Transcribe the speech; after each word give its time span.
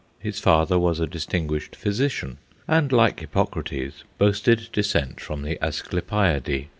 His 0.17 0.39
father 0.39 0.79
was 0.79 0.99
a 0.99 1.05
distinguished 1.05 1.75
physician, 1.75 2.39
and, 2.67 2.91
like 2.91 3.19
Hippocrates, 3.19 4.03
boasted 4.17 4.67
descent 4.73 5.19
from 5.19 5.43
the 5.43 5.59
Asclepiadæ. 5.61 6.69